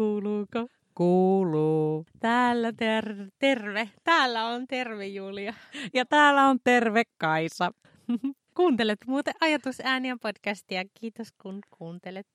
[0.00, 0.68] kuuluuko?
[0.94, 2.06] Kuuluu.
[2.20, 3.90] Täällä ter- terve.
[4.04, 5.54] Täällä on terve Julia.
[5.94, 7.70] Ja täällä on terve Kaisa.
[8.56, 10.82] Kuuntelet muuten ajatusääniä podcastia.
[11.00, 12.26] Kiitos kun kuuntelet.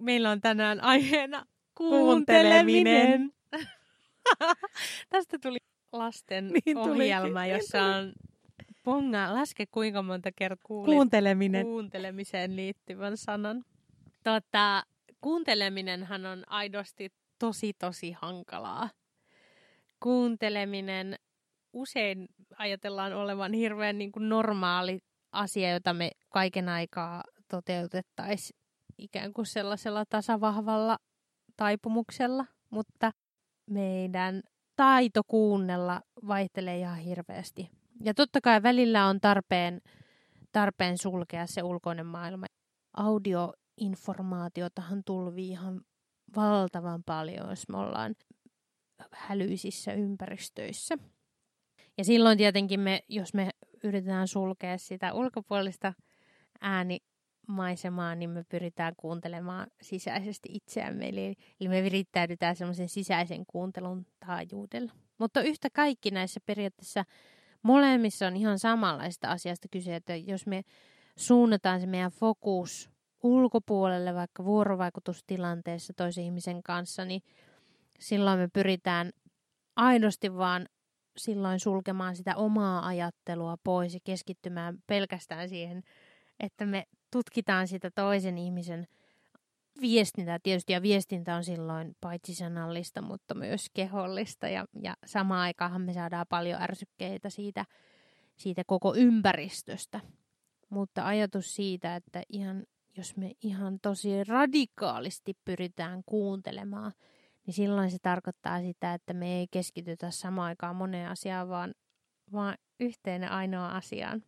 [0.00, 3.32] Meillä on tänään aiheena kuunteleminen.
[5.10, 5.58] Tästä tuli
[5.92, 8.12] lasten Niin ohjelma, tulikin, niin jossa on
[8.82, 11.66] ponga, laske kuinka monta kertaa kuulit Kuunteleminen.
[11.66, 13.64] kuuntelemiseen liittyvän sanan.
[14.24, 14.82] Tota,
[15.20, 18.90] kuunteleminenhan on aidosti tosi tosi hankalaa.
[20.02, 21.16] Kuunteleminen
[21.72, 24.98] usein ajatellaan olevan hirveän niin kuin normaali
[25.32, 28.60] asia, jota me kaiken aikaa toteutettaisiin
[28.98, 30.98] ikään kuin sellaisella tasavahvalla
[31.56, 33.10] taipumuksella, mutta
[33.70, 34.42] meidän
[34.76, 37.70] taito kuunnella vaihtelee ihan hirveästi.
[38.04, 39.80] Ja totta kai välillä on tarpeen,
[40.52, 42.46] tarpeen sulkea se ulkoinen maailma.
[43.76, 45.80] Audioinformaatiotahan tulvii ihan
[46.36, 48.14] valtavan paljon, jos me ollaan
[49.12, 50.98] hälyisissä ympäristöissä.
[51.98, 53.50] Ja silloin tietenkin me, jos me
[53.84, 55.94] yritetään sulkea sitä ulkopuolista
[56.60, 61.08] äänimaisemaa, niin me pyritään kuuntelemaan sisäisesti itseämme.
[61.08, 64.92] Eli, eli me virittäydytään semmoisen sisäisen kuuntelun taajuudella.
[65.18, 67.04] Mutta yhtä kaikki näissä periaatteessa
[67.62, 70.62] molemmissa on ihan samanlaista asiasta kyse, että jos me
[71.16, 72.95] suunnataan se meidän fokus
[73.26, 77.22] ulkopuolelle vaikka vuorovaikutustilanteessa toisen ihmisen kanssa, niin
[77.98, 79.10] silloin me pyritään
[79.76, 80.68] aidosti vaan
[81.16, 85.82] silloin sulkemaan sitä omaa ajattelua pois ja keskittymään pelkästään siihen,
[86.40, 88.86] että me tutkitaan sitä toisen ihmisen
[89.80, 95.80] viestintää tietysti, ja viestintä on silloin paitsi sanallista, mutta myös kehollista, ja, ja samaan aikaan
[95.80, 97.64] me saadaan paljon ärsykkeitä siitä,
[98.36, 100.00] siitä koko ympäristöstä.
[100.70, 102.64] Mutta ajatus siitä, että ihan,
[102.96, 106.92] jos me ihan tosi radikaalisti pyritään kuuntelemaan,
[107.46, 111.74] niin silloin se tarkoittaa sitä, että me ei keskitytä samaan aikaan moneen asiaan, vaan,
[112.32, 114.22] vaan yhteen ainoa asiaan.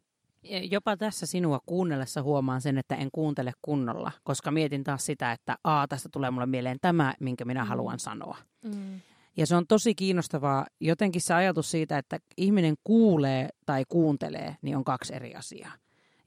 [0.70, 5.56] Jopa tässä sinua kuunnellessa huomaan sen, että en kuuntele kunnolla, koska mietin taas sitä, että
[5.64, 7.68] aa, tästä tulee mulle mieleen tämä, minkä minä Mm.
[7.68, 8.36] haluan sanoa.
[8.64, 9.00] Mm.
[9.36, 10.66] Ja se on tosi kiinnostavaa.
[10.80, 15.72] Jotenkin se ajatus siitä, että ihminen kuulee tai kuuntelee, niin on kaksi eri asiaa.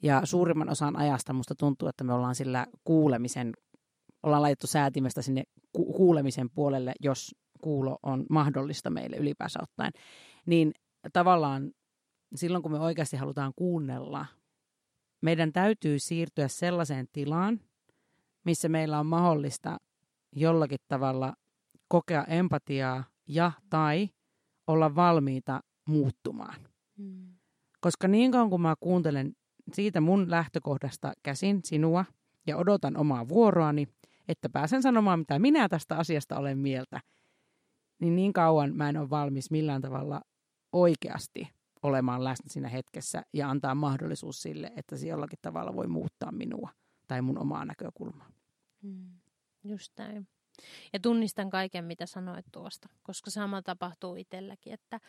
[0.03, 3.53] Ja suurimman osan ajasta musta tuntuu, että me ollaan sillä kuulemisen,
[4.23, 9.91] ollaan laitettu säätimestä sinne ku- kuulemisen puolelle, jos kuulo on mahdollista meille ylipäänsä ottaen.
[10.45, 10.71] Niin
[11.13, 11.71] tavallaan
[12.35, 14.25] silloin, kun me oikeasti halutaan kuunnella,
[15.21, 17.59] meidän täytyy siirtyä sellaiseen tilaan,
[18.45, 19.77] missä meillä on mahdollista
[20.35, 21.33] jollakin tavalla
[21.87, 24.09] kokea empatiaa ja tai
[24.67, 26.55] olla valmiita muuttumaan.
[26.97, 27.33] Mm.
[27.81, 29.33] Koska niin kauan kuin mä kuuntelen
[29.73, 32.05] siitä mun lähtökohdasta käsin sinua
[32.47, 33.87] ja odotan omaa vuoroani,
[34.27, 37.01] että pääsen sanomaan, mitä minä tästä asiasta olen mieltä,
[37.99, 40.21] niin niin kauan mä en ole valmis millään tavalla
[40.71, 41.49] oikeasti
[41.83, 46.69] olemaan läsnä siinä hetkessä ja antaa mahdollisuus sille, että se jollakin tavalla voi muuttaa minua
[47.07, 48.29] tai mun omaa näkökulmaa.
[48.81, 49.09] Mm.
[49.63, 50.27] Just näin.
[50.93, 54.99] Ja tunnistan kaiken, mitä sanoit tuosta, koska sama tapahtuu itselläkin, että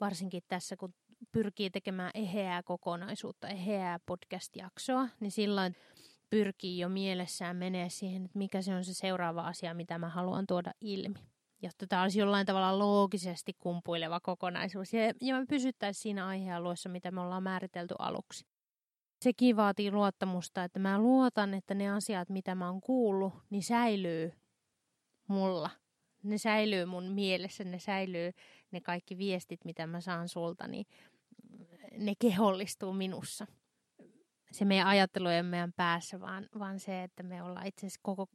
[0.00, 0.94] varsinkin tässä, kun
[1.32, 5.74] pyrkii tekemään eheää kokonaisuutta, eheää podcast-jaksoa, niin silloin
[6.30, 10.46] pyrkii jo mielessään menee siihen, että mikä se on se seuraava asia, mitä mä haluan
[10.46, 11.18] tuoda ilmi.
[11.62, 14.92] Jotta tämä olisi jollain tavalla loogisesti kumpuileva kokonaisuus.
[14.92, 18.46] Ja, ja me pysyttäisiin siinä aihealueessa, mitä me ollaan määritelty aluksi.
[19.20, 24.32] Sekin vaatii luottamusta, että mä luotan, että ne asiat, mitä mä oon kuullut, niin säilyy
[25.28, 25.70] mulla.
[26.22, 28.32] Ne säilyy mun mielessä, ne säilyy
[28.70, 30.86] ne kaikki viestit, mitä mä saan sulta, niin
[31.98, 33.46] ne kehollistuu minussa.
[34.52, 38.26] Se meidän ajattelu ei meidän päässä, vaan, vaan se, että me ollaan itse asiassa koko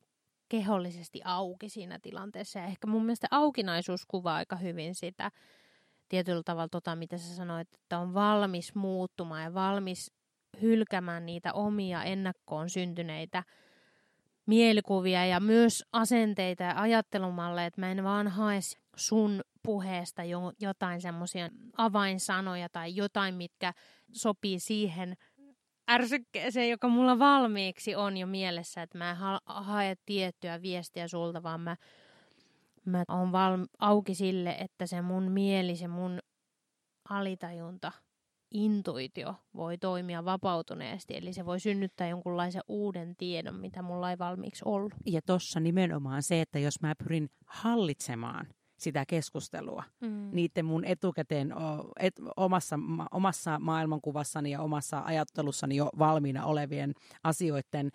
[0.49, 2.59] kehollisesti auki siinä tilanteessa.
[2.59, 5.31] Ja ehkä mun mielestä aukinaisuus kuvaa aika hyvin sitä
[6.09, 10.11] tietyllä tavalla, tota, mitä sä sanoit, että on valmis muuttumaan ja valmis
[10.61, 13.43] hylkämään niitä omia ennakkoon syntyneitä
[14.45, 18.59] mielikuvia ja myös asenteita ja ajattelumalle, että mä en vaan hae
[18.95, 23.73] sun puheesta jo, jotain semmoisia avainsanoja tai jotain, mitkä
[24.11, 25.15] sopii siihen
[25.89, 31.43] ärsykkeeseen, joka mulla valmiiksi on jo mielessä, että mä en ha- hae tiettyä viestiä sulta,
[31.43, 31.75] vaan mä,
[32.85, 36.19] mä oon valmi- auki sille, että se mun mieli, se mun
[37.09, 37.91] alitajunta,
[38.51, 44.61] intuitio voi toimia vapautuneesti, eli se voi synnyttää jonkunlaisen uuden tiedon, mitä mulla ei valmiiksi
[44.65, 44.93] ollut.
[45.05, 48.47] Ja tossa nimenomaan se, että jos mä pyrin hallitsemaan
[48.77, 50.29] sitä keskustelua, Mm.
[50.31, 51.53] niiden mun etukäteen
[51.99, 56.93] et, omassa, ma, omassa maailmankuvassani ja omassa ajattelussani jo valmiina olevien
[57.23, 57.91] asioiden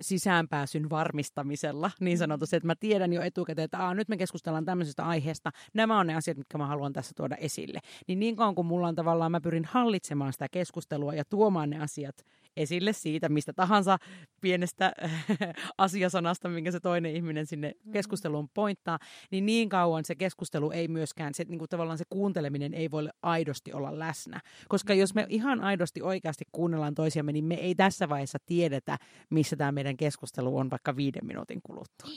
[0.00, 5.04] sisäänpääsyn varmistamisella, niin sanotusti, että mä tiedän jo etukäteen, että Aa, nyt me keskustellaan tämmöisestä
[5.06, 7.80] aiheesta, nämä on ne asiat, mitkä mä haluan tässä tuoda esille.
[8.08, 11.80] Niin niin kauan kuin mulla on tavallaan, mä pyrin hallitsemaan sitä keskustelua ja tuomaan ne
[11.82, 12.24] asiat
[12.58, 13.98] esille siitä, mistä tahansa
[14.40, 14.92] pienestä
[15.78, 17.92] asiasanasta, minkä se toinen ihminen sinne mm.
[17.92, 18.98] keskusteluun pointtaa,
[19.30, 23.08] niin niin kauan se keskustelu ei myöskään, se, niin kuin tavallaan se kuunteleminen ei voi
[23.22, 24.40] aidosti olla läsnä.
[24.68, 28.98] Koska jos me ihan aidosti oikeasti kuunnellaan toisiamme, niin me ei tässä vaiheessa tiedetä,
[29.30, 32.10] missä tämä meidän keskustelu on vaikka viiden minuutin kuluttua.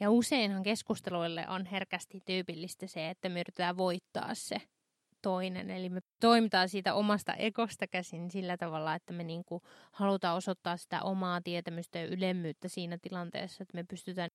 [0.00, 4.56] Ja useinhan keskusteluille on herkästi tyypillistä se, että me yritetään voittaa se
[5.22, 5.70] toinen.
[5.70, 9.62] Eli me toimitaan siitä omasta ekosta käsin sillä tavalla, että me niinku
[9.92, 14.30] halutaan osoittaa sitä omaa tietämystä ja ylemmyyttä siinä tilanteessa, että me pystytään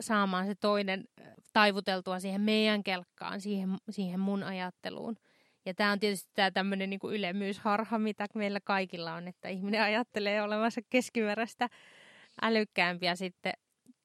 [0.00, 1.04] saamaan se toinen
[1.52, 5.16] taivuteltua siihen meidän kelkkaan, siihen, siihen mun ajatteluun.
[5.66, 10.42] Ja tämä on tietysti tämä tämmöinen niinku ylemmyysharha, mitä meillä kaikilla on, että ihminen ajattelee
[10.42, 11.68] olevansa keskimääräistä
[12.42, 13.52] älykkäämpi ja sitten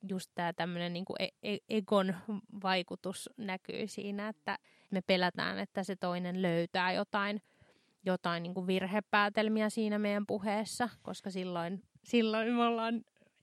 [0.09, 2.15] just tämä tämmöinen niinku e-, e- egon
[2.63, 4.57] vaikutus näkyy siinä, että
[4.91, 7.41] me pelätään, että se toinen löytää jotain,
[8.05, 13.01] jotain niin kuin virhepäätelmiä siinä meidän puheessa, koska silloin, silloin me ollaan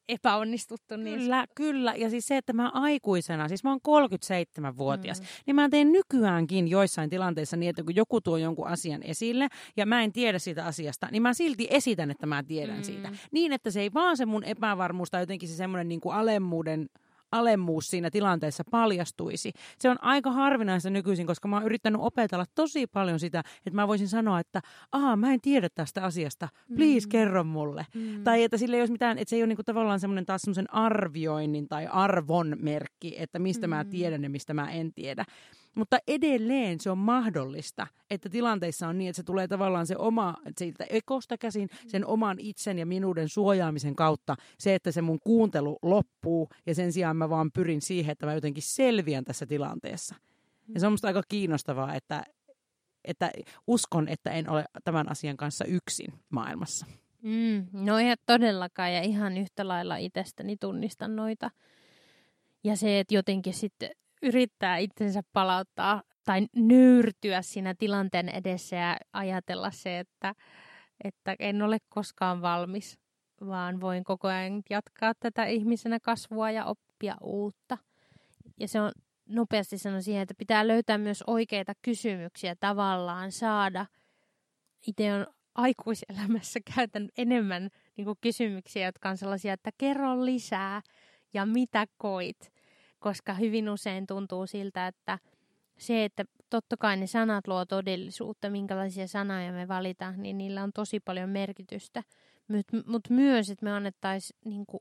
[0.09, 0.97] epäonnistuttu.
[0.97, 1.95] Niin kyllä, kyllä.
[1.95, 5.27] Ja siis se, että mä aikuisena, siis mä oon 37-vuotias, mm.
[5.47, 9.87] niin mä teen nykyäänkin joissain tilanteissa niin, että kun joku tuo jonkun asian esille ja
[9.87, 12.83] mä en tiedä siitä asiasta, niin mä silti esitän, että mä tiedän mm.
[12.83, 13.13] siitä.
[13.33, 16.89] Niin, että se ei vaan se mun epävarmuus tai jotenkin se semmoinen niin kuin alemmuuden
[17.33, 19.53] alemmuus siinä tilanteessa paljastuisi.
[19.79, 23.89] Se on aika harvinaista nykyisin, koska mä oon yrittänyt opetella tosi paljon sitä, että mä
[23.89, 24.61] voisin sanoa, että
[24.93, 27.11] aha, mä en tiedä tästä asiasta, please mm.
[27.11, 27.87] kerro mulle.
[27.95, 28.25] Mm.
[28.25, 30.75] Tai että sille ei olisi mitään, että se ei ole niinku tavallaan semmoinen taas semmoisen
[30.75, 33.71] arvioinnin tai arvon merkki, että mistä mm.
[33.71, 35.25] mä tiedän ja mistä mä en tiedä.
[35.79, 40.35] Mutta edelleen se on mahdollista, että tilanteissa on niin, että se tulee tavallaan se oma,
[40.57, 45.79] siitä ekosta käsin, sen oman itsen ja minuuden suojaamisen kautta, se, että se mun kuuntelu
[45.83, 50.15] loppuu ja sen sijaan mä vaan pyrin siihen, että mä jotenkin selviän tässä tilanteessa.
[50.75, 52.25] Ja se on musta aika kiinnostavaa, että,
[53.05, 53.31] että
[53.67, 56.87] uskon, että en ole tämän asian kanssa yksin maailmassa.
[57.23, 61.51] Mm, no ei todellakaan ja ihan yhtä lailla itsestäni tunnistan noita.
[62.65, 63.91] Ja se, että jotenkin sitten
[64.23, 70.35] yrittää itsensä palauttaa tai nöyrtyä siinä tilanteen edessä ja ajatella se, että,
[71.05, 72.99] että en ole koskaan valmis,
[73.47, 77.79] vaan voin koko ajan jatkaa tätä ihmisenä kasvua ja oppia uutta.
[78.61, 78.93] Ja se on
[79.29, 83.87] nopeasti sanon siihen, että pitää löytää myös oikeita kysymyksiä tavallaan saada.
[84.87, 90.83] Itse on aikuiselämässä käytän enemmän niin kysymyksiä, jotka on sellaisia, että kerro lisää
[91.35, 92.58] ja mitä koit
[92.99, 95.19] koska hyvin usein tuntuu siltä, että
[95.79, 100.73] se, että totta kai ne sanat luo todellisuutta, minkälaisia sanoja me valitaan, niin niillä on
[100.73, 102.03] tosi paljon merkitystä.
[102.49, 104.81] Mutta mut myös, että me annettaisiin niinku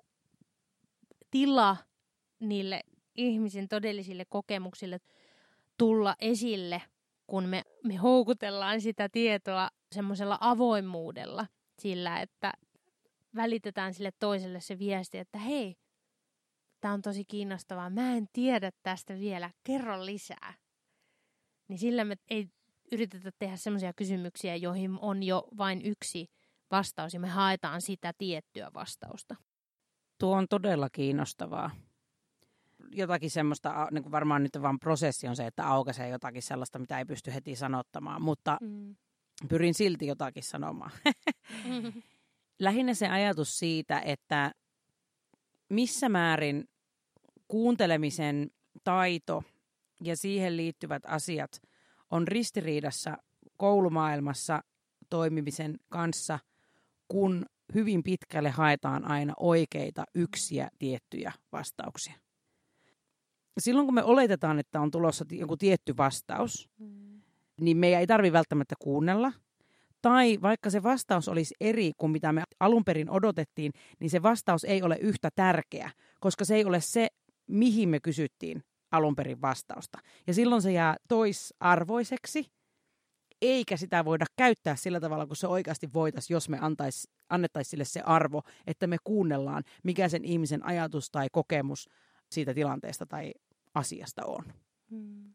[1.32, 1.78] tila
[2.40, 2.82] niille
[3.16, 5.00] ihmisen todellisille kokemuksille
[5.78, 6.82] tulla esille,
[7.28, 11.48] kun me, me houkutellaan sitä tietoa semmoisella avoimuudella,
[11.80, 12.54] sillä että
[13.36, 15.76] välitetään sille toiselle se viesti, että hei,
[16.82, 20.54] tämä on tosi kiinnostavaa, mä en tiedä tästä vielä, kerro lisää.
[21.68, 22.50] Niin sillä me ei
[22.92, 26.28] yritetä tehdä sellaisia kysymyksiä, joihin on jo vain yksi
[26.72, 29.36] vastaus ja me haetaan sitä tiettyä vastausta.
[30.20, 31.72] Tuo on todella kiinnostavaa.
[32.92, 37.00] Jotakin semmoista, niin kuin varmaan nyt vaan prosessi on se, että aukaisee jotakin sellaista, mitä
[37.00, 38.96] ei pysty heti sanottamaan, mutta mm.
[39.50, 40.92] pyrin silti jotakin sanomaan.
[42.60, 44.52] Lähinnä se ajatus siitä, että
[45.70, 46.70] missä määrin
[47.48, 48.52] kuuntelemisen
[48.84, 49.44] taito
[50.04, 51.62] ja siihen liittyvät asiat
[52.12, 53.18] on ristiriidassa
[53.58, 54.62] koulumaailmassa
[55.10, 56.40] toimimisen kanssa,
[57.08, 57.46] kun
[57.76, 62.14] hyvin pitkälle haetaan aina oikeita yksiä tiettyjä vastauksia.
[63.58, 67.22] Silloin kun me oletetaan, että on tulossa joku tietty vastaus, mm.
[67.62, 69.32] niin meidän ei tarvitse välttämättä kuunnella–
[70.08, 74.64] tai vaikka se vastaus olisi eri kuin mitä me alun perin odotettiin, niin se vastaus
[74.64, 77.08] ei ole yhtä tärkeä, koska se ei ole se,
[77.48, 80.00] mihin me kysyttiin alun perin vastausta.
[80.28, 82.46] Ja silloin se jää toisarvoiseksi,
[83.42, 87.86] eikä sitä voida käyttää sillä tavalla, kun se oikeasti voitaisiin, jos me antais, annettaisiin sille
[87.86, 91.90] se arvo, että me kuunnellaan, mikä sen ihmisen ajatus tai kokemus
[92.32, 93.34] siitä tilanteesta tai
[93.74, 94.44] asiasta on.
[94.92, 95.34] Hmm.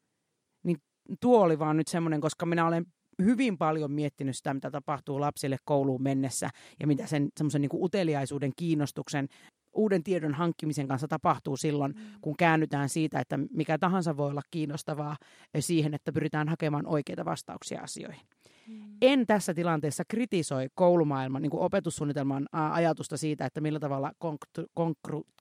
[0.63, 0.77] Niin
[1.21, 2.85] tuo oli vaan nyt semmoinen, koska minä olen
[3.25, 6.51] hyvin paljon miettinyt sitä, mitä tapahtuu lapsille kouluun mennessä
[6.81, 9.29] ja mitä sen semmoisen niin uteliaisuuden, kiinnostuksen,
[9.73, 12.01] uuden tiedon hankkimisen kanssa tapahtuu silloin, mm.
[12.21, 15.17] kun käännytään siitä, että mikä tahansa voi olla kiinnostavaa
[15.61, 18.27] siihen, että pyritään hakemaan oikeita vastauksia asioihin.
[18.69, 18.97] Mm.
[19.03, 24.13] En tässä tilanteessa kritisoi koulumaailman niin opetussuunnitelman ää, ajatusta siitä, että millä tavalla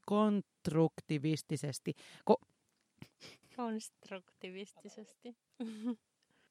[0.05, 1.93] konstruktivistisesti,
[2.25, 2.35] ko,
[3.55, 5.35] konstruktivistisesti.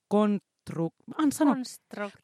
[0.08, 0.49] Kontru,
[1.32, 1.54] sano,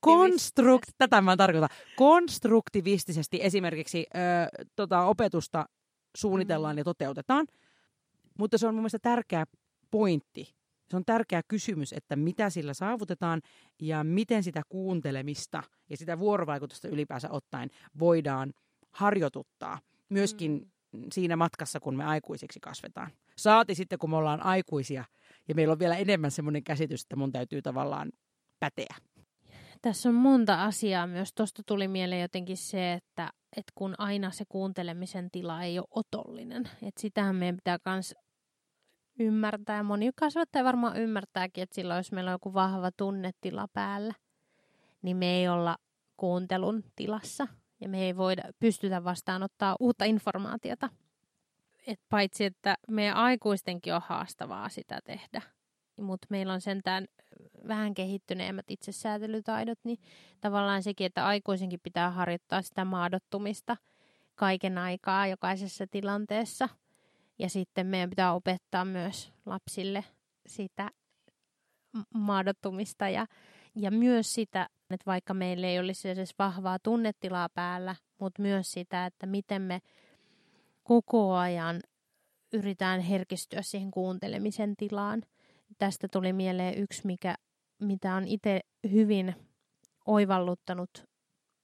[0.00, 4.18] konstrukt, tätä mä tarkoitan, konstruktivistisesti esimerkiksi ö,
[4.76, 5.66] tota, opetusta
[6.16, 6.78] suunnitellaan mm.
[6.78, 7.46] ja toteutetaan,
[8.38, 9.44] mutta se on mun mielestä tärkeä
[9.90, 10.56] pointti.
[10.90, 13.42] Se on tärkeä kysymys, että mitä sillä saavutetaan
[13.82, 18.52] ja miten sitä kuuntelemista ja sitä vuorovaikutusta ylipäänsä ottaen voidaan
[18.92, 19.78] harjoituttaa
[20.08, 21.04] myöskin mm.
[21.12, 23.10] siinä matkassa, kun me aikuisiksi kasvetaan.
[23.36, 25.04] Saati sitten, kun me ollaan aikuisia
[25.48, 28.12] ja meillä on vielä enemmän semmoinen käsitys, että mun täytyy tavallaan
[28.60, 28.96] päteä.
[29.82, 31.32] Tässä on monta asiaa myös.
[31.34, 36.64] Tuosta tuli mieleen jotenkin se, että, että kun aina se kuuntelemisen tila ei ole otollinen.
[36.82, 38.14] Että sitähän meidän pitää myös
[39.18, 39.82] ymmärtää.
[39.82, 44.14] Moni kasvattaja varmaan ymmärtääkin, että silloin jos meillä on joku vahva tunnetila päällä,
[45.02, 45.76] niin me ei olla
[46.16, 47.46] kuuntelun tilassa
[47.80, 50.88] ja me ei voida pystytä vastaanottaa uutta informaatiota.
[51.86, 55.42] Et paitsi, että meidän aikuistenkin on haastavaa sitä tehdä,
[56.00, 57.06] mutta meillä on sentään
[57.68, 59.98] vähän kehittyneemmät itsesäätelytaidot, niin
[60.40, 63.76] tavallaan sekin, että aikuisenkin pitää harjoittaa sitä maadottumista
[64.34, 66.68] kaiken aikaa jokaisessa tilanteessa–
[67.38, 70.04] ja sitten meidän pitää opettaa myös lapsille
[70.46, 70.90] sitä
[72.14, 73.26] maadottumista ja,
[73.74, 79.06] ja myös sitä, että vaikka meillä ei olisi edes vahvaa tunnetilaa päällä, mutta myös sitä,
[79.06, 79.80] että miten me
[80.82, 81.80] koko ajan
[82.52, 85.22] yritetään herkistyä siihen kuuntelemisen tilaan.
[85.78, 87.34] Tästä tuli mieleen yksi, mikä,
[87.80, 89.34] mitä on itse hyvin
[90.06, 91.04] oivalluttanut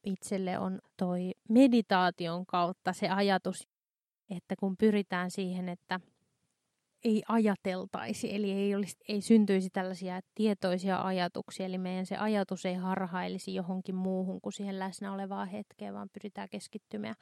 [0.05, 3.69] itselle, on toi meditaation kautta se ajatus,
[4.31, 6.01] että kun pyritään siihen, että
[7.05, 12.75] ei ajateltaisi, eli ei, olisi, ei syntyisi tällaisia tietoisia ajatuksia, eli meidän se ajatus ei
[12.75, 17.15] harhailisi johonkin muuhun kuin siihen läsnä olevaan hetkeen, vaan pyritään keskittymään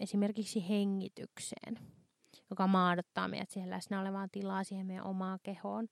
[0.00, 1.78] esimerkiksi hengitykseen,
[2.50, 5.88] joka maadottaa meidät siihen läsnä olevaan tilaa, siihen meidän omaan kehoon.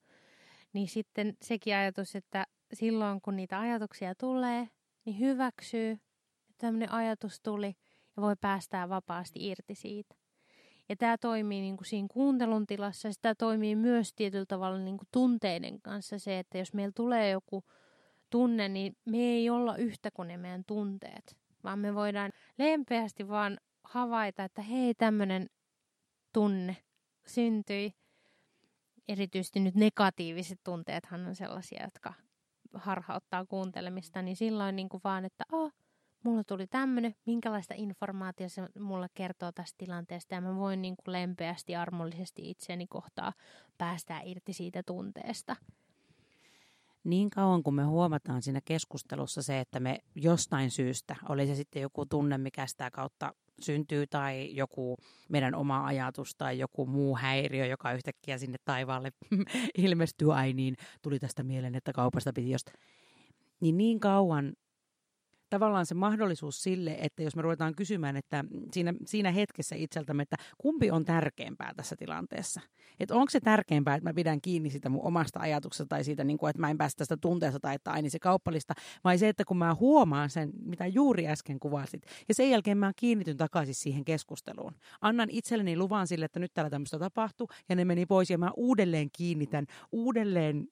[0.72, 4.68] Niin sitten sekin ajatus, että silloin kun niitä ajatuksia tulee,
[5.04, 7.76] niin hyväksyy, että tämmöinen ajatus tuli
[8.16, 10.14] ja voi päästää vapaasti irti siitä.
[10.88, 15.08] Ja tämä toimii niin kuin siinä kuuntelun tilassa sitä toimii myös tietyllä tavalla niin kuin
[15.12, 17.64] tunteiden kanssa se, että jos meillä tulee joku
[18.30, 23.58] tunne, niin me ei olla yhtä kuin ne meidän tunteet, vaan me voidaan lempeästi vaan
[23.84, 25.46] havaita, että hei tämmöinen
[26.36, 26.76] tunne
[27.26, 27.92] syntyi.
[29.08, 32.14] Erityisesti nyt negatiiviset tunteethan on sellaisia, jotka
[32.74, 35.72] harhauttaa kuuntelemista, niin silloin niin kuin vaan, että oh,
[36.24, 41.12] mulla tuli tämmöinen, minkälaista informaatiota se mulle kertoo tästä tilanteesta ja mä voin niin kuin
[41.12, 43.32] lempeästi, armollisesti itseäni kohtaa
[43.78, 45.56] päästää irti siitä tunteesta.
[47.04, 51.82] Niin kauan kun me huomataan siinä keskustelussa se, että me jostain syystä, oli se sitten
[51.82, 54.96] joku tunne, mikä sitä kautta syntyy tai joku
[55.28, 59.12] meidän oma ajatus tai joku muu häiriö, joka yhtäkkiä sinne taivaalle
[59.78, 62.72] ilmestyy, ai niin, tuli tästä mieleen, että kaupasta piti josta.
[63.60, 64.52] Niin niin kauan
[65.50, 70.36] tavallaan se mahdollisuus sille, että jos me ruvetaan kysymään, että siinä, siinä hetkessä itseltämme, että
[70.58, 72.60] kumpi on tärkeämpää tässä tilanteessa.
[73.00, 76.38] Että onko se tärkeämpää, että mä pidän kiinni siitä mun omasta ajatuksesta tai siitä, niin
[76.38, 78.74] kuin, että mä en päästä tästä tunteesta tai että aini se kauppalista,
[79.04, 82.92] vai se, että kun mä huomaan sen, mitä juuri äsken kuvasit, ja sen jälkeen mä
[82.96, 84.74] kiinnityn takaisin siihen keskusteluun.
[85.00, 88.50] Annan itselleni luvan sille, että nyt täällä tämmöistä tapahtuu, ja ne meni pois, ja mä
[88.56, 90.68] uudelleen kiinnitän, uudelleen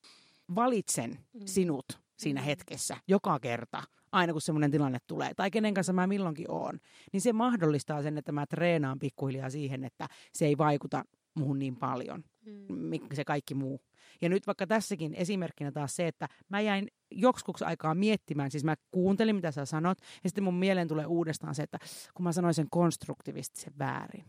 [0.55, 1.41] valitsen mm.
[1.45, 1.85] sinut
[2.17, 3.83] siinä hetkessä, joka kerta,
[4.15, 6.79] aina kun semmoinen tilanne tulee, tai kenen kanssa mä milloinkin oon,
[7.13, 11.05] niin se mahdollistaa sen, että mä treenaan pikkuhiljaa siihen, että se ei vaikuta
[11.35, 13.01] muuhun niin paljon, mm.
[13.13, 13.81] se kaikki muu.
[14.21, 18.75] Ja nyt vaikka tässäkin esimerkkinä taas se, että mä jäin joksikuksi aikaa miettimään, siis mä
[18.91, 21.79] kuuntelin mitä sä sanot, ja sitten mun mieleen tulee uudestaan se, että
[22.15, 24.25] kun mä sanoin sen konstruktivistisen väärin.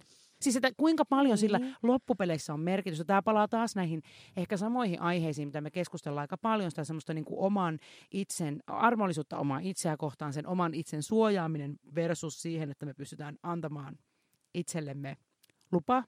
[0.45, 1.73] Siis että kuinka paljon sillä mm.
[1.83, 3.05] loppupeleissä on merkitystä.
[3.05, 4.01] Tämä palaa taas näihin
[4.37, 7.79] ehkä samoihin aiheisiin, mitä me keskustellaan aika paljon, sitä semmoista niin kuin oman
[8.11, 13.97] itsen, armollisuutta omaa itseä kohtaan, sen oman itsen suojaaminen versus siihen, että me pystytään antamaan
[14.53, 15.17] itsellemme
[15.71, 16.03] lupa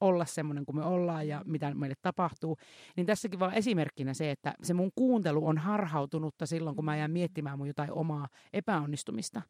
[0.00, 2.56] olla semmoinen kuin me ollaan ja mitä meille tapahtuu.
[2.96, 7.10] Niin tässäkin vaan esimerkkinä se, että se mun kuuntelu on harhautunutta silloin, kun mä jään
[7.10, 9.42] miettimään mun jotain omaa epäonnistumista.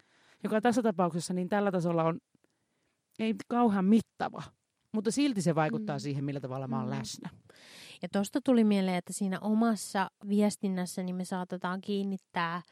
[0.44, 2.20] Joka tässä tapauksessa niin tällä tasolla on
[3.18, 4.42] ei kauhean mittava,
[4.92, 6.00] mutta silti se vaikuttaa mm.
[6.00, 6.98] siihen, millä tavalla mä oon mm.
[6.98, 7.30] läsnä.
[8.02, 12.62] Ja tuosta tuli mieleen, että siinä omassa viestinnässä niin me saatetaan kiinnittää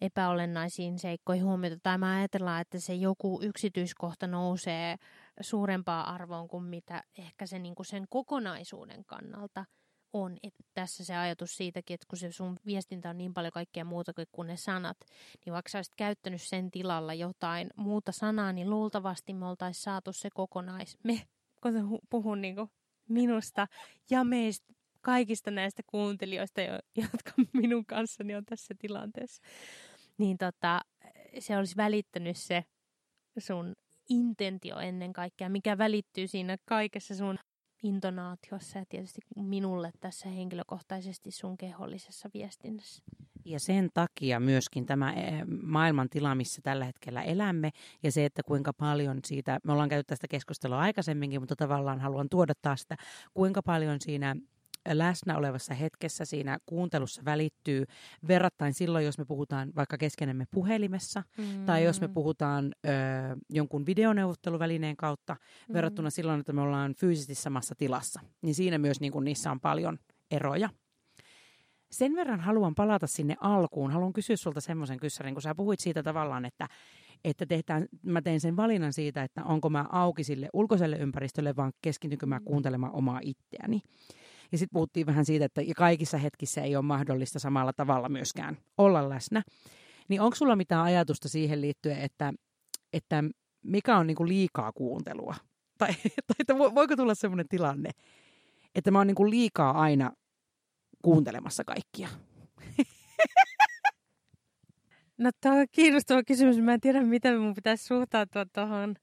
[0.00, 1.76] epäolennaisiin seikkoihin huomiota.
[1.82, 4.96] Tai mä ajatellaan, että se joku yksityiskohta nousee
[5.40, 9.64] suurempaa arvoon kuin mitä ehkä se niin kuin sen kokonaisuuden kannalta
[10.12, 10.36] on.
[10.42, 14.12] Että tässä se ajatus siitäkin, että kun se sun viestintä on niin paljon kaikkea muuta
[14.32, 14.96] kuin ne sanat,
[15.46, 20.12] niin vaikka sä olisit käyttänyt sen tilalla jotain muuta sanaa, niin luultavasti me oltaisiin saatu
[20.12, 20.98] se kokonais...
[21.02, 21.22] Me,
[21.62, 22.70] kun puhun niin kuin
[23.08, 23.66] minusta
[24.10, 26.60] ja meistä kaikista näistä kuuntelijoista,
[26.96, 29.42] jotka minun kanssani on tässä tilanteessa,
[30.18, 30.80] niin tota,
[31.38, 32.64] se olisi välittänyt se
[33.38, 33.76] sun
[34.08, 37.38] intentio ennen kaikkea, mikä välittyy siinä kaikessa sun
[37.82, 43.02] intonaatiossa ja tietysti minulle tässä henkilökohtaisesti sun kehollisessa viestinnässä.
[43.44, 47.70] Ja sen takia myöskin tämä eh, maailman tila, missä tällä hetkellä elämme,
[48.02, 52.28] ja se, että kuinka paljon siitä, me ollaan käyty tästä keskustelua aikaisemminkin, mutta tavallaan haluan
[52.28, 52.96] tuoda taas sitä,
[53.34, 54.36] kuinka paljon siinä
[54.88, 57.84] läsnä olevassa hetkessä siinä kuuntelussa välittyy
[58.28, 61.64] verrattain silloin, jos me puhutaan vaikka keskenemme puhelimessa mm.
[61.66, 62.90] tai jos me puhutaan ö,
[63.50, 65.36] jonkun videoneuvotteluvälineen kautta
[65.68, 65.72] mm.
[65.72, 68.20] verrattuna silloin, että me ollaan fyysisesti samassa tilassa.
[68.42, 69.98] Niin siinä myös niin kuin, niissä on paljon
[70.30, 70.68] eroja.
[71.90, 73.90] Sen verran haluan palata sinne alkuun.
[73.90, 76.68] Haluan kysyä sulta semmoisen kyssärin, kun sä puhuit siitä tavallaan, että,
[77.24, 81.72] että tehdään, mä teen sen valinnan siitä, että onko mä auki sille ulkoiselle ympäristölle, vaan
[81.82, 82.44] keskitynkö mä mm.
[82.44, 83.80] kuuntelemaan omaa itseäni.
[84.52, 89.08] Ja sitten puhuttiin vähän siitä, että kaikissa hetkissä ei ole mahdollista samalla tavalla myöskään olla
[89.08, 89.42] läsnä.
[90.08, 92.32] Niin onko sulla mitään ajatusta siihen liittyen, että,
[92.92, 93.24] että
[93.64, 95.34] mikä on niinku liikaa kuuntelua?
[95.78, 97.90] Tai, tai että voiko tulla sellainen tilanne,
[98.74, 100.12] että mä oon niinku liikaa aina
[101.02, 102.08] kuuntelemassa kaikkia?
[105.18, 106.58] No tämä on kiinnostava kysymys.
[106.58, 108.94] Mä en tiedä, miten mun pitäisi suhtautua tuohon.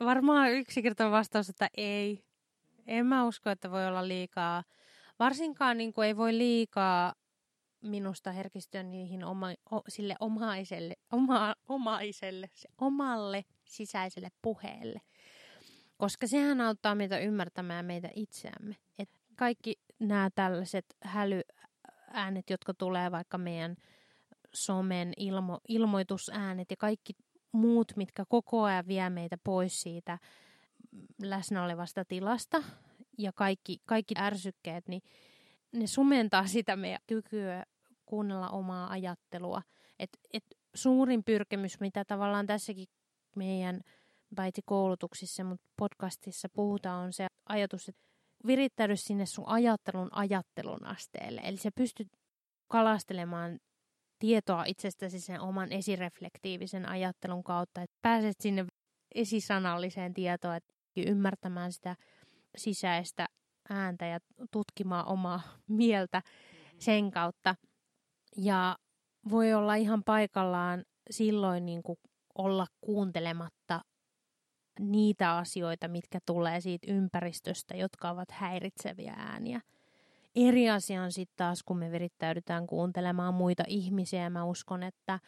[0.00, 2.24] Varmaan yksinkertainen vastaus, että ei.
[2.86, 4.62] En mä usko, että voi olla liikaa
[5.22, 7.14] Varsinkaan niin kuin ei voi liikaa
[7.82, 15.00] minusta herkistyä niihin oma, o, sille omaiselle, oma, omaiselle, se omalle sisäiselle puheelle.
[15.96, 18.76] Koska sehän auttaa meitä ymmärtämään meitä itseämme.
[18.98, 23.76] Et kaikki nämä tällaiset hälyäänet, jotka tulee vaikka meidän
[24.54, 27.12] somen ilmo, ilmoitusäänet ja kaikki
[27.52, 30.18] muut, mitkä koko ajan vie meitä pois siitä
[31.22, 32.62] läsnä olevasta tilasta,
[33.22, 35.02] ja kaikki, kaikki ärsykkeet, niin
[35.72, 37.64] ne sumentaa sitä meidän kykyä
[38.06, 39.62] kuunnella omaa ajattelua.
[39.98, 42.86] Et, et suurin pyrkimys, mitä tavallaan tässäkin
[43.36, 43.80] meidän
[44.36, 48.02] paitsi koulutuksissa, mutta podcastissa puhutaan, on se ajatus, että
[48.46, 51.40] virittäydy sinne sun ajattelun ajattelun asteelle.
[51.44, 52.08] Eli sä pystyt
[52.68, 53.58] kalastelemaan
[54.18, 58.66] tietoa itsestäsi sen oman esireflektiivisen ajattelun kautta, että pääset sinne
[59.14, 61.96] esisanalliseen tietoon, että ymmärtämään sitä
[62.56, 63.26] sisäistä
[63.70, 64.18] ääntä ja
[64.50, 66.80] tutkimaan omaa mieltä mm-hmm.
[66.80, 67.54] sen kautta.
[68.36, 68.76] Ja
[69.30, 71.98] voi olla ihan paikallaan silloin niin kuin
[72.38, 73.80] olla kuuntelematta
[74.80, 79.60] niitä asioita, mitkä tulee siitä ympäristöstä, jotka ovat häiritseviä ääniä.
[80.34, 84.30] Eri asia on sitten taas, kun me virittäydytään kuuntelemaan muita ihmisiä.
[84.30, 85.20] Mä uskon, että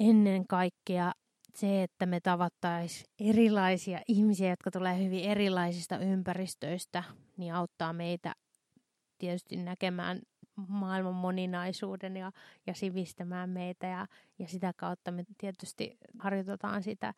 [0.00, 1.12] ennen kaikkea
[1.54, 7.04] se, että me tavattaisiin erilaisia ihmisiä, jotka tulee hyvin erilaisista ympäristöistä,
[7.36, 8.34] niin auttaa meitä
[9.18, 10.20] tietysti näkemään
[10.68, 12.32] maailman moninaisuuden ja,
[12.66, 13.86] ja sivistämään meitä.
[13.86, 14.06] Ja,
[14.38, 17.14] ja sitä kautta me tietysti harjoitetaan sitä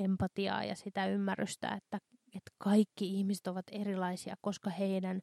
[0.00, 1.98] empatiaa ja sitä ymmärrystä, että,
[2.36, 5.20] että kaikki ihmiset ovat erilaisia, koska heidän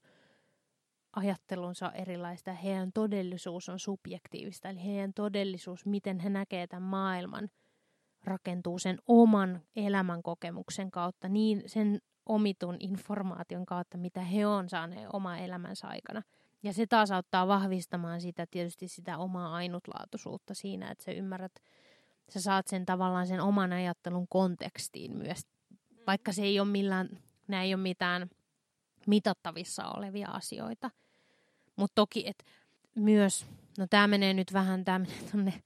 [1.15, 7.49] ajattelunsa on erilaista heidän todellisuus on subjektiivista, eli heidän todellisuus, miten he näkevät tämän maailman–
[8.23, 15.09] rakentuu sen oman elämän kokemuksen kautta, niin sen omitun informaation kautta, mitä he on saaneet
[15.13, 16.21] oma elämänsä aikana.
[16.63, 21.51] Ja se taas auttaa vahvistamaan sitä tietysti sitä omaa ainutlaatuisuutta siinä, että sä ymmärrät,
[22.29, 25.41] sä saat sen tavallaan sen oman ajattelun kontekstiin myös,
[26.07, 27.09] vaikka se ei ole millään,
[27.47, 28.29] nämä ei ole mitään
[29.07, 30.91] mitattavissa olevia asioita.
[31.75, 32.43] Mutta toki, että
[32.95, 33.45] myös,
[33.77, 35.63] no tämä menee nyt vähän, tämä menee tuonne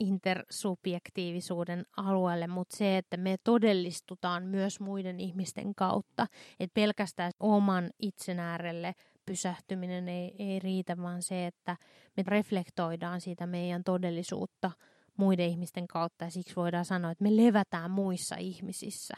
[0.00, 6.26] intersubjektiivisuuden alueelle, mutta se, että me todellistutaan myös muiden ihmisten kautta,
[6.60, 8.94] että pelkästään oman itsen äärelle
[9.26, 11.76] pysähtyminen ei, ei riitä, vaan se, että
[12.16, 14.70] me reflektoidaan siitä meidän todellisuutta
[15.16, 19.14] muiden ihmisten kautta ja siksi voidaan sanoa, että me levätään muissa ihmisissä,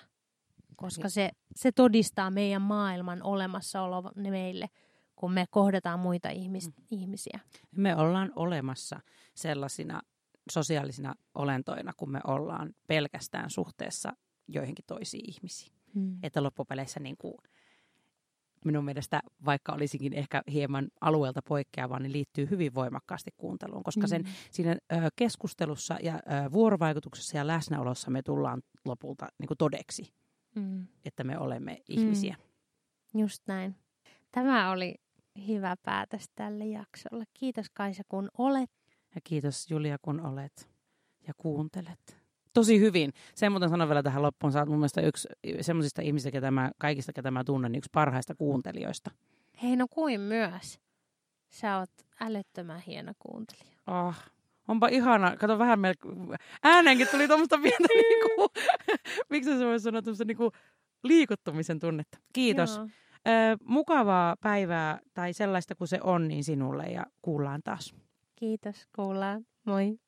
[0.76, 4.68] koska se, se todistaa meidän maailman olemassaolo meille
[5.16, 6.84] kun me kohdataan muita ihmis- mm.
[6.90, 7.40] ihmisiä.
[7.76, 9.00] Me ollaan olemassa
[9.34, 10.00] sellaisina
[10.50, 14.12] sosiaalisina olentoina, kun me ollaan pelkästään suhteessa
[14.48, 15.72] joihinkin toisiin ihmisiin.
[15.94, 16.18] Hmm.
[16.22, 17.34] Että loppupeleissä niin kuin,
[18.64, 24.22] minun mielestä, vaikka olisikin ehkä hieman alueelta poikkeava, niin liittyy hyvin voimakkaasti kuunteluun, koska sen,
[24.22, 24.28] mm.
[24.50, 30.12] siinä ö, keskustelussa ja ö, vuorovaikutuksessa ja läsnäolossa me tullaan lopulta niin kuin todeksi,
[30.54, 30.86] mm.
[31.04, 32.36] että me olemme ihmisiä.
[33.14, 33.20] Mm.
[33.20, 33.76] Just näin.
[34.32, 34.94] Tämä oli
[35.46, 37.24] hyvä päätös tälle jaksolle.
[37.34, 38.70] Kiitos Kaisa, kun olet.
[39.16, 40.68] Ja kiitos Julia, kun olet
[41.26, 42.18] ja kuuntelet.
[42.54, 43.12] Tosi hyvin.
[43.34, 44.52] Sen muuten sanon vielä tähän loppuun.
[44.52, 45.28] Sä oot mun mielestä yksi
[45.60, 49.10] semmoisista ihmisistä, ketä mä, kaikista, ketä mä tunnen, niin yksi parhaista kuuntelijoista.
[49.62, 50.80] Hei, no kuin myös.
[51.48, 53.76] Sä oot älyttömän hieno kuuntelija.
[53.86, 54.14] Oh,
[54.68, 55.36] onpa ihana.
[55.36, 58.48] Kato vähän meillä, ääneenkin tuli tuommoista pientä, niinku,
[59.30, 60.52] miksi se voisi sanoa, tuommoista niinku
[61.02, 62.18] liikuttumisen tunnetta.
[62.32, 62.76] Kiitos.
[62.76, 62.86] Joo.
[63.28, 67.94] Ö, mukavaa päivää tai sellaista kuin se on, niin sinulle ja kuullaan taas.
[68.36, 69.46] Kiitos, kuullaan.
[69.64, 69.98] Moi.